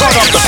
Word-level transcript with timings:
the 0.00 0.06
bass. 0.06 0.10
Turn 0.10 0.16
up 0.16 0.32
the 0.32 0.39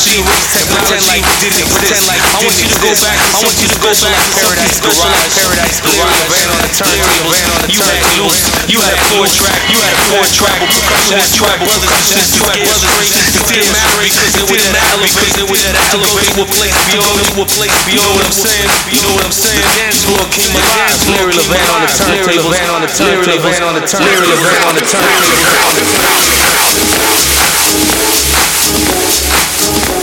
technology 0.00 0.40
pretend 0.64 1.04
like 1.12 1.20
you 1.20 1.36
didn't 1.44 1.68
pretend 1.68 2.04
like 2.08 2.20
I 2.24 2.32
want 2.40 2.56
you 2.56 2.68
to 2.72 2.78
go 2.80 2.92
back. 3.04 3.20
I 3.20 3.38
want 3.44 3.56
you 3.60 3.68
to 3.68 3.78
go 3.84 3.90
back 3.92 4.16
to 4.16 4.28
Paradise 4.32 4.80
Garage, 4.80 5.28
Paradise 5.36 5.78
Garage, 5.84 6.24
van 6.30 6.48
on 6.48 6.60
the 6.64 6.72
turntable, 6.72 7.28
van 7.28 7.48
on 7.52 7.60
the 7.60 7.68
You 7.68 7.84
had 7.84 8.00
loose, 8.16 8.40
you 8.72 8.80
had 8.80 8.96
four 9.12 9.28
track, 9.28 9.60
you 9.68 9.76
had 9.76 9.96
four 10.08 10.24
track 10.32 10.56
percussion 10.64 11.20
with 11.20 11.28
two 11.36 11.44
brothers 11.44 11.92
and 11.92 12.04
shit. 12.08 12.28
You 12.32 12.42
had 12.48 12.64
brothers 12.64 13.12
and 13.12 13.28
it 13.28 13.44
didn't 13.44 13.72
matter 13.76 14.00
because 14.00 14.32
it 14.40 14.46
was 14.48 14.60
that 14.72 14.80
elevate, 14.88 15.36
it 15.36 15.48
was 15.52 15.60
that 15.68 15.76
elevate 15.92 16.32
to 16.32 16.40
a 16.40 16.48
place 16.48 16.76
beyond, 16.88 17.20
to 17.20 17.44
a 17.44 17.48
place 17.50 17.76
beyond. 17.84 18.00
You 18.00 18.00
know 18.00 18.16
what 18.16 18.24
I'm 18.24 18.32
saying? 18.32 18.68
You 18.88 19.00
know 19.04 19.12
what 19.20 19.24
I'm 19.28 19.36
saying? 19.36 19.64
Dance 19.76 20.00
floor 20.08 20.24
came 20.32 20.54
alive. 20.56 20.96
Larry 21.12 21.34
Levan 21.36 21.68
on 21.76 21.80
the 21.84 21.90
turntable, 21.92 22.50
van 22.56 22.72
on 22.72 22.80
the 22.80 22.88
turntable, 22.88 23.52
van 23.52 23.62
on 23.68 23.74
the 23.76 23.84
turntable, 23.84 24.40
van 24.48 24.62
on 24.64 24.74
the 24.80 24.84
turntable. 24.86 26.40
said, 28.70 29.29
Thank 29.72 29.94
you. 29.94 29.99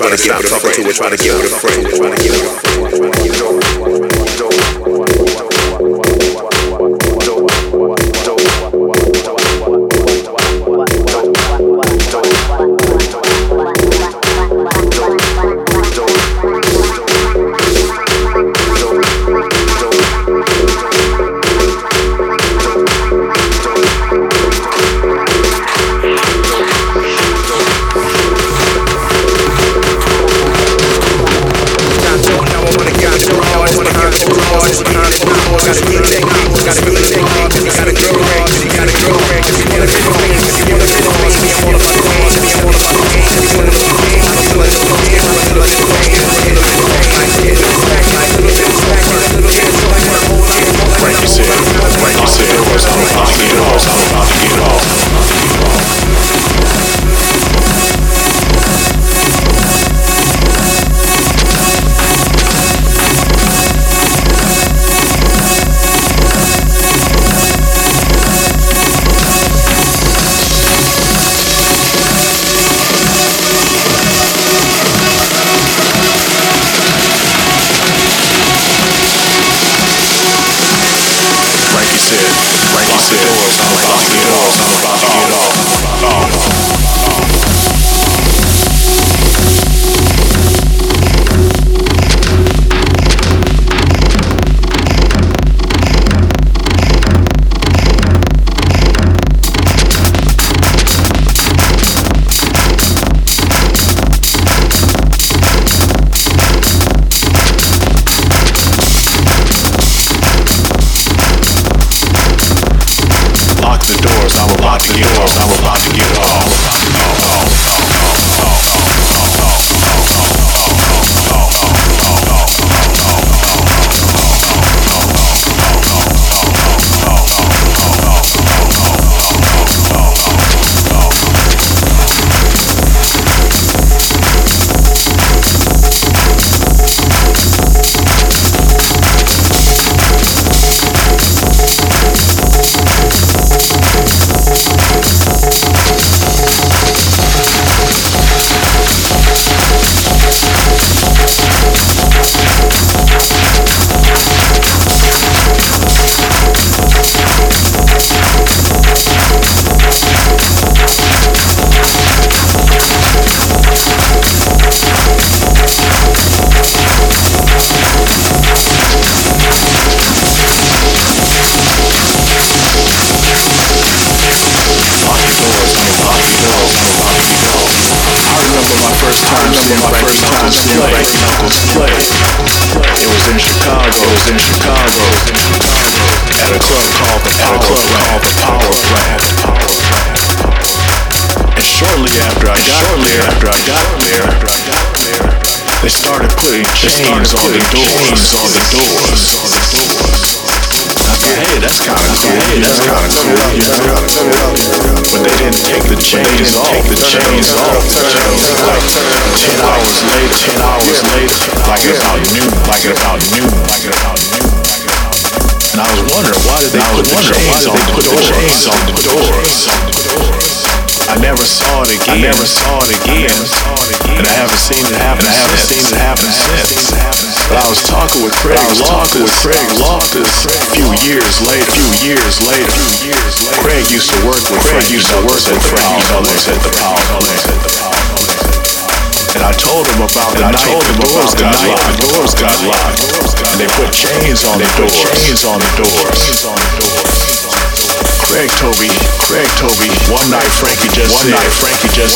trying 0.00 0.16
to 0.16 0.24
get 0.24 0.38
with 0.38 0.52
a 0.52 0.60
friend. 0.60 0.86
We're 0.86 0.92
trying 0.92 1.12
to 1.12 1.20
get 1.20 1.39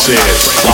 Frankie 0.05 0.74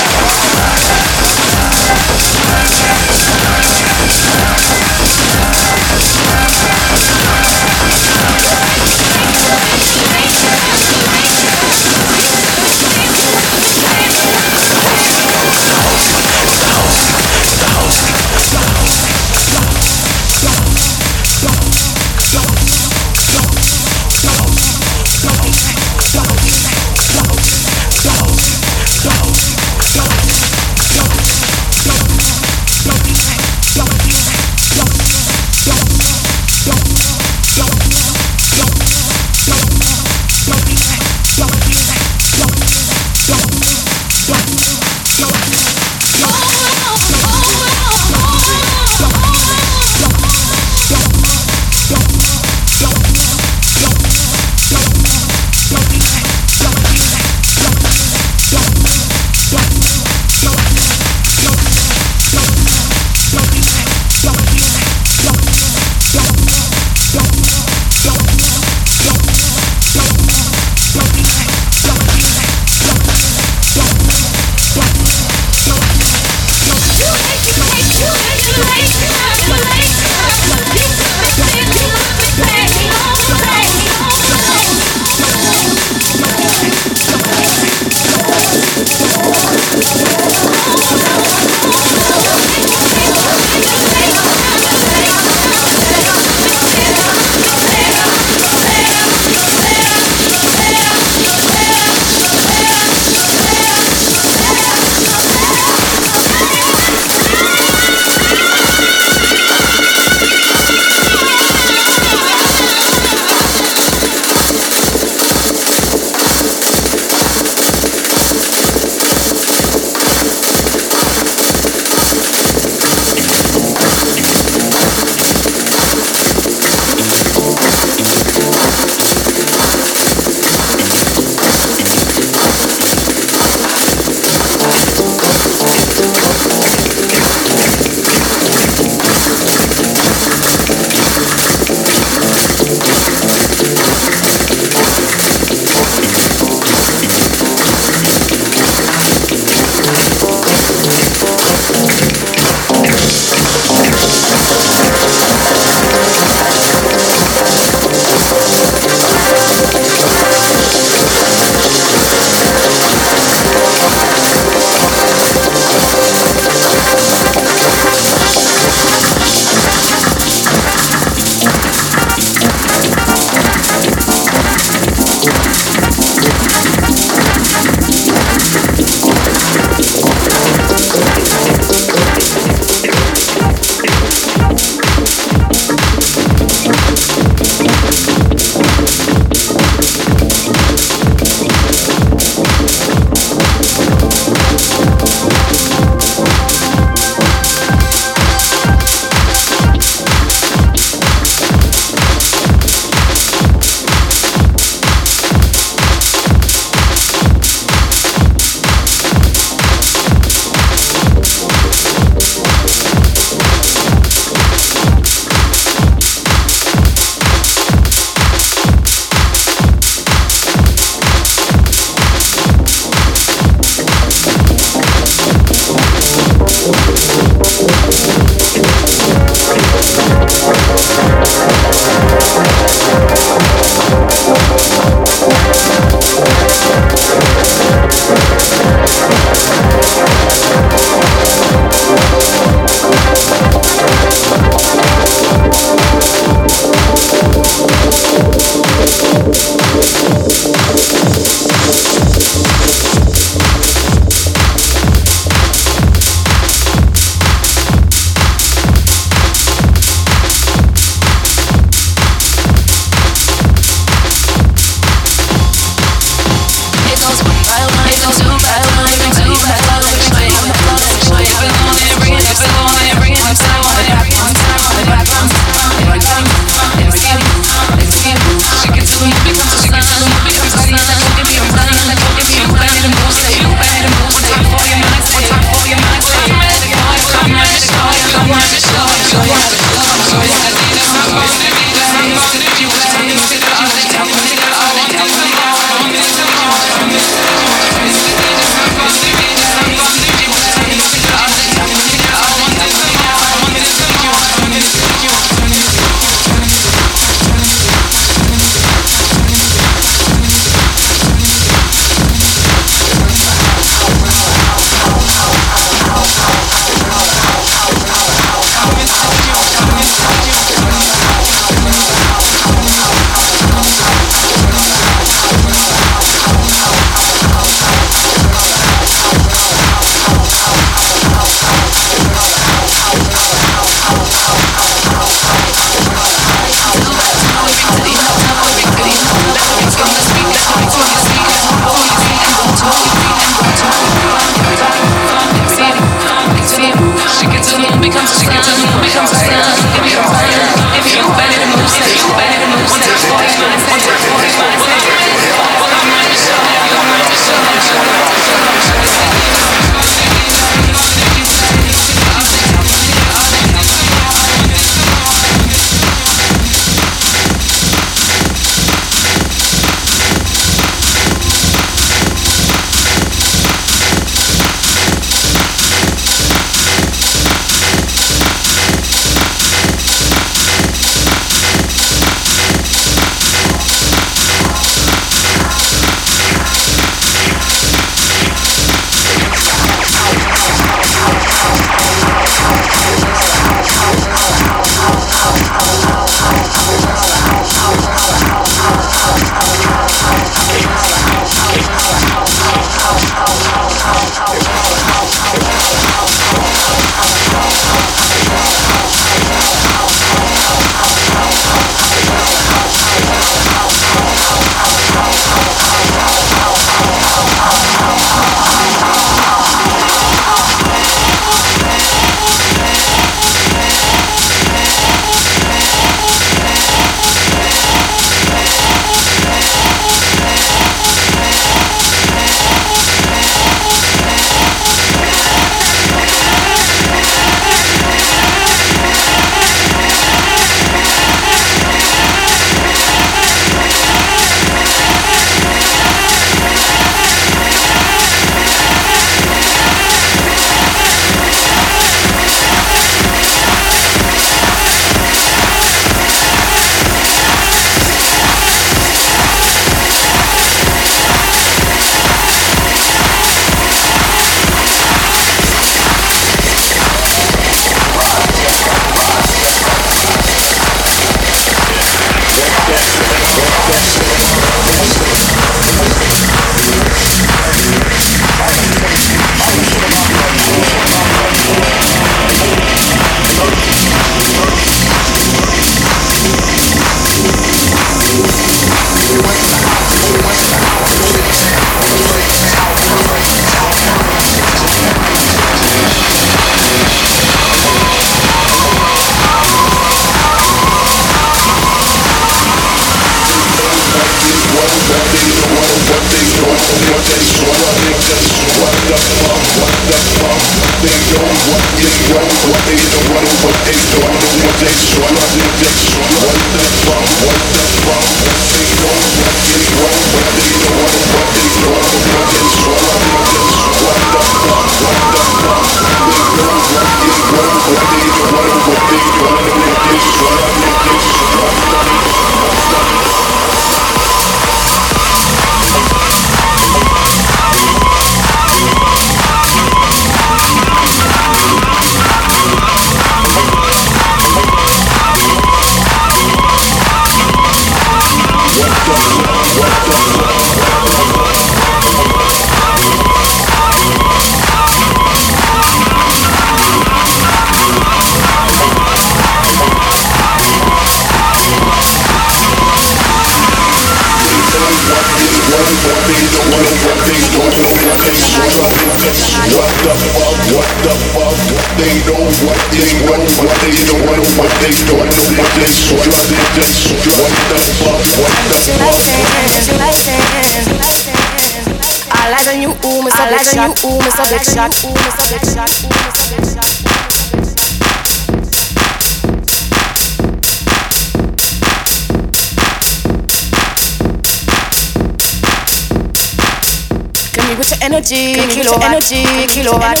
energy, 598.11 598.47
kilo 598.53 598.75
energy, 598.81 599.23
kilowatt, 599.23 599.47
kilowatt, 599.47 600.00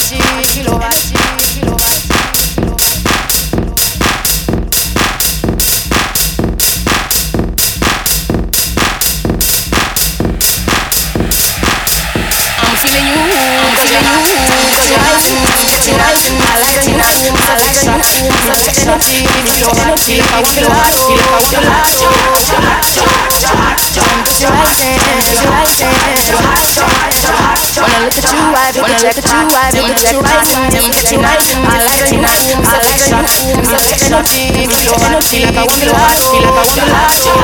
you, 29.01 29.09
I 29.09 29.49
wanna 29.49 29.73
look 29.73 29.89
at 29.89 30.05
you, 30.05 30.13
I 30.13 30.21
wanna 30.21 30.61
look 30.61 30.61
at 30.61 30.61
you 30.61 30.61
rising, 30.61 30.77
look 30.77 30.93
at 30.93 31.09
you 31.09 31.17
rising. 31.17 31.57
I 31.61 31.81
like 31.81 32.05
the 32.05 32.13
you, 32.13 32.61
I 32.61 32.77
like 32.77 33.01
the 33.01 33.17
you, 33.17 33.65
such 33.65 33.89
an 33.89 34.13
energy, 34.13 34.53
feel 34.53 34.77
your 34.85 34.97
energy, 35.01 35.41
I 35.41 35.65
want 35.65 35.81
the 35.81 35.89
light, 35.89 36.21
feel 36.29 36.45
it, 36.45 36.53
I 36.53 36.61
want 36.61 36.69
the 36.69 36.85
you're 36.85 37.01
rising. 37.01 37.41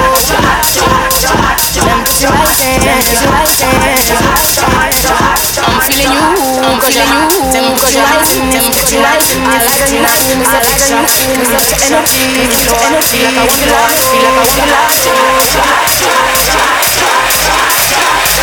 I'm 5.58 5.82
feeling 5.82 6.14
you, 6.14 6.30
I'm 6.62 6.78
feeling 6.78 7.26
you, 7.54 7.74
cause 7.78 7.96
you're 7.96 8.06
rising, 8.06 8.54
cause 8.54 8.94
you're 8.94 9.02
rising. 9.02 9.42
I 9.42 9.58
like 9.66 9.82
the 9.82 9.98
you, 9.98 10.06
I 10.06 10.62
like 10.62 10.78
the 10.78 10.94
you, 10.94 11.42
such 11.42 11.74
an 11.74 11.90
energy, 11.90 12.38
feel 12.38 12.70
your 12.70 12.78
energy, 12.86 13.18
like 13.24 13.38
I 13.38 13.42
want 13.42 13.58
the 13.58 13.74
light, 13.74 13.98
feel 14.14 14.30
like 14.30 14.58
I 14.58 14.70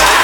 want 0.04 0.23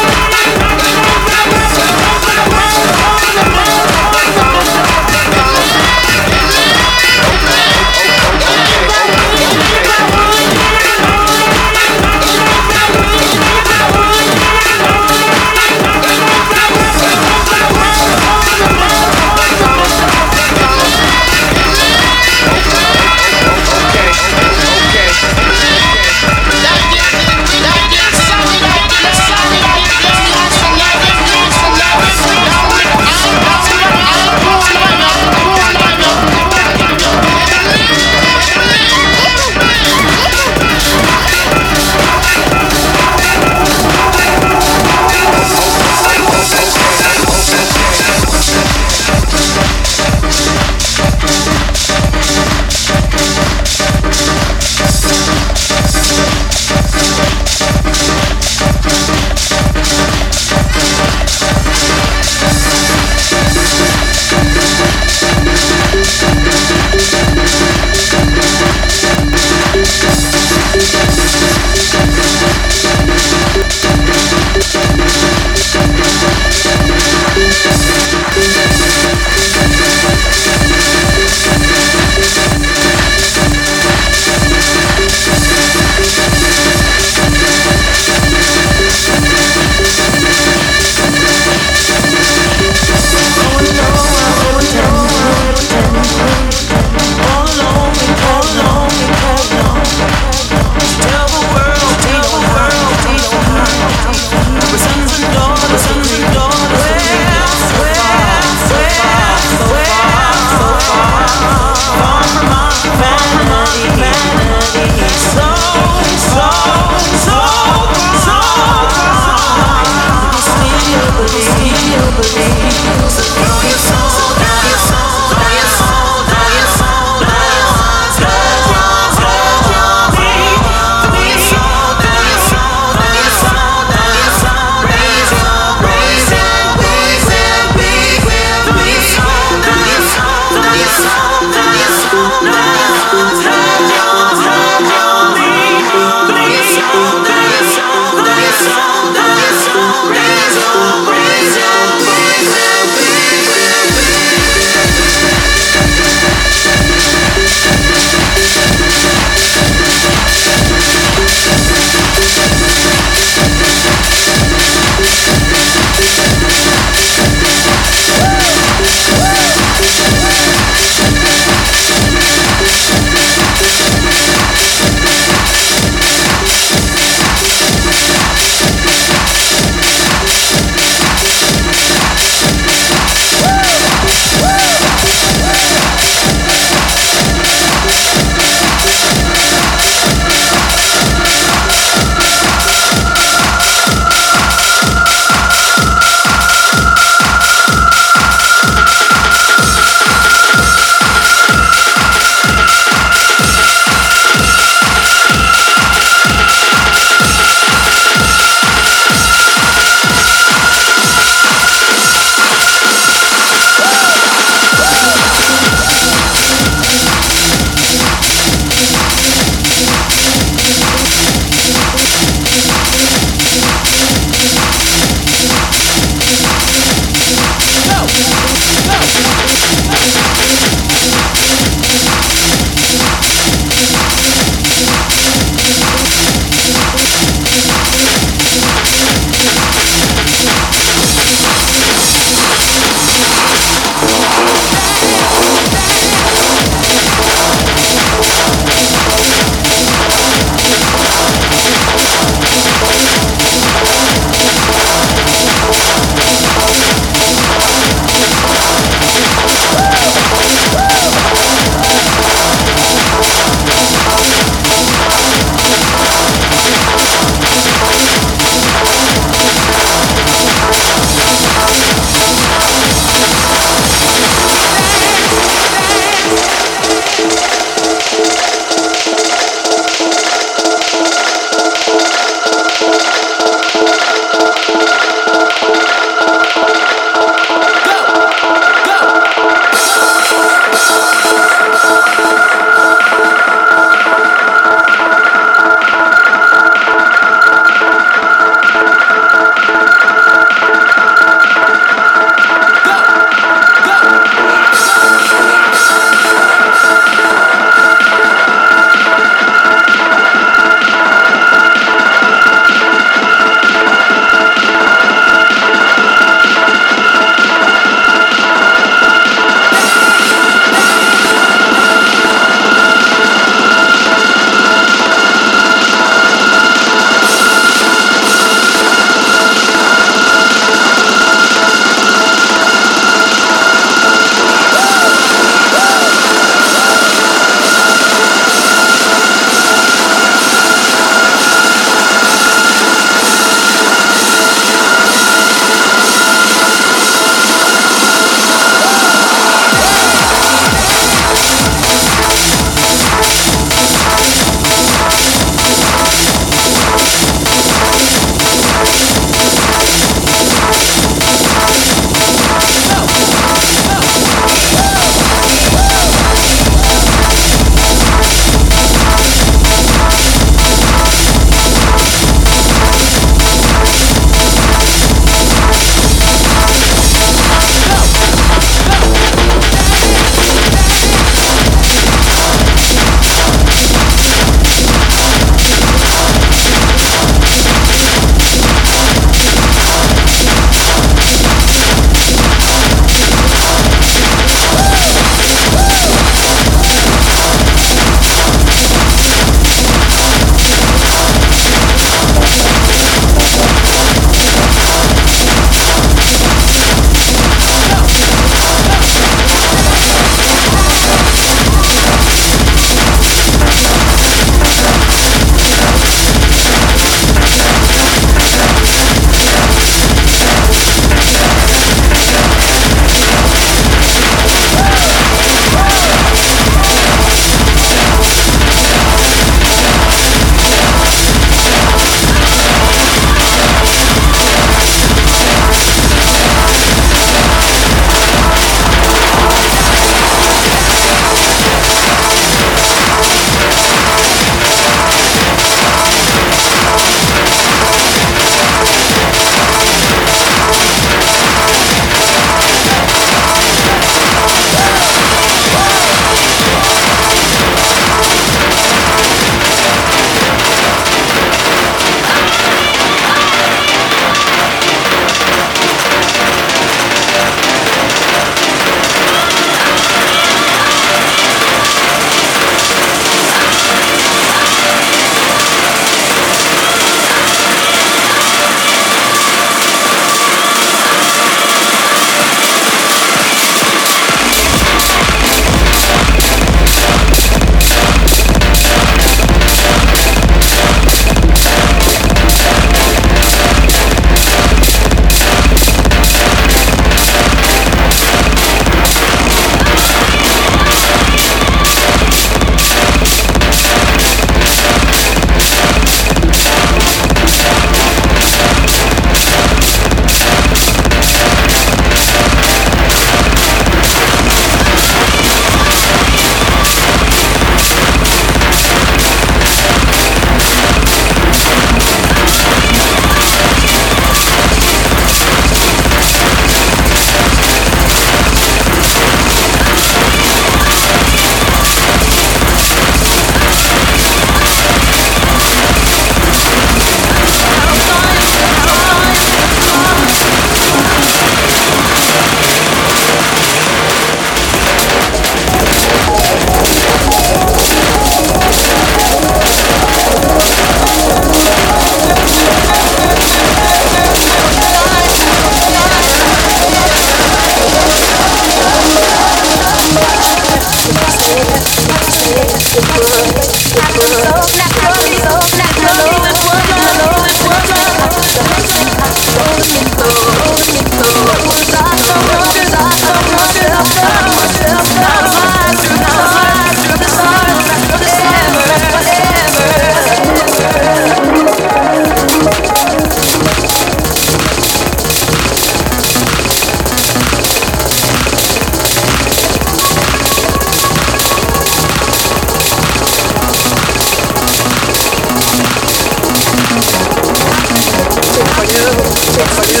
What 599.60 599.68
I 599.68 599.76
could 599.76 599.88
do, 599.88 600.00